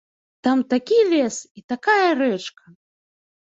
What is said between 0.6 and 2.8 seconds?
такі лес і такая рэчка!